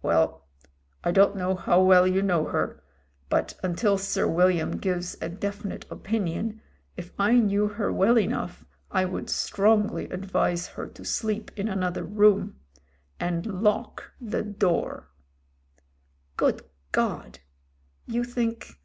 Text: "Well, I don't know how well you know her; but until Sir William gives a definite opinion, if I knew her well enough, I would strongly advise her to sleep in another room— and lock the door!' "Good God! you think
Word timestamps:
"Well, 0.00 0.46
I 1.04 1.10
don't 1.12 1.36
know 1.36 1.54
how 1.54 1.82
well 1.82 2.06
you 2.06 2.22
know 2.22 2.46
her; 2.46 2.82
but 3.28 3.54
until 3.62 3.98
Sir 3.98 4.26
William 4.26 4.78
gives 4.78 5.14
a 5.20 5.28
definite 5.28 5.84
opinion, 5.90 6.62
if 6.96 7.12
I 7.20 7.34
knew 7.34 7.68
her 7.68 7.92
well 7.92 8.18
enough, 8.18 8.64
I 8.90 9.04
would 9.04 9.28
strongly 9.28 10.06
advise 10.08 10.68
her 10.68 10.86
to 10.86 11.04
sleep 11.04 11.50
in 11.54 11.68
another 11.68 12.02
room— 12.02 12.58
and 13.20 13.44
lock 13.62 14.10
the 14.18 14.42
door!' 14.42 15.10
"Good 16.38 16.62
God! 16.92 17.40
you 18.06 18.24
think 18.24 18.78